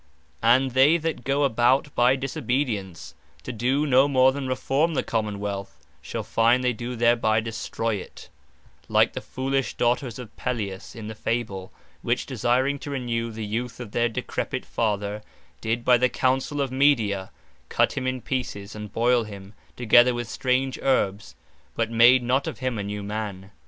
And 0.41 0.71
they 0.71 0.97
that 0.97 1.23
go 1.23 1.43
about 1.43 1.93
by 1.93 2.15
disobedience, 2.15 3.13
to 3.43 3.53
doe 3.53 3.85
no 3.85 4.07
more 4.07 4.31
than 4.31 4.47
reforme 4.47 4.95
the 4.95 5.03
Common 5.03 5.37
wealth, 5.39 5.79
shall 6.01 6.23
find 6.23 6.63
they 6.63 6.73
do 6.73 6.95
thereby 6.95 7.39
destroy 7.39 7.93
it; 7.97 8.27
like 8.89 9.13
the 9.13 9.21
foolish 9.21 9.75
daughters 9.75 10.17
of 10.17 10.35
Peleus 10.37 10.95
(in 10.95 11.07
the 11.07 11.13
fable;) 11.13 11.71
which 12.01 12.25
desiring 12.25 12.79
to 12.79 12.89
renew 12.89 13.29
the 13.31 13.45
youth 13.45 13.79
of 13.79 13.91
their 13.91 14.09
decrepit 14.09 14.65
Father, 14.65 15.21
did 15.61 15.85
by 15.85 15.99
the 15.99 16.09
Counsell 16.09 16.61
of 16.61 16.71
Medea, 16.71 17.29
cut 17.69 17.93
him 17.95 18.07
in 18.07 18.21
pieces, 18.21 18.73
and 18.75 18.91
boyle 18.91 19.25
him, 19.25 19.53
together 19.77 20.15
with 20.15 20.27
strange 20.27 20.79
herbs, 20.81 21.35
but 21.75 21.91
made 21.91 22.23
not 22.23 22.47
of 22.47 22.57
him 22.57 22.79
a 22.79 22.83
new 22.83 23.03
man. 23.03 23.51